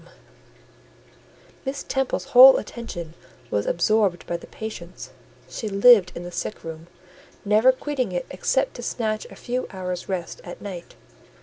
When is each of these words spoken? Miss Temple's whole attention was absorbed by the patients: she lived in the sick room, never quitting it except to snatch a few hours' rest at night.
Miss 1.63 1.83
Temple's 1.83 2.23
whole 2.33 2.57
attention 2.57 3.13
was 3.51 3.67
absorbed 3.67 4.25
by 4.25 4.35
the 4.35 4.47
patients: 4.47 5.11
she 5.47 5.69
lived 5.69 6.11
in 6.15 6.23
the 6.23 6.31
sick 6.31 6.63
room, 6.63 6.87
never 7.45 7.71
quitting 7.71 8.11
it 8.11 8.25
except 8.31 8.73
to 8.77 8.81
snatch 8.81 9.25
a 9.25 9.35
few 9.35 9.67
hours' 9.69 10.09
rest 10.09 10.41
at 10.43 10.59
night. 10.59 10.95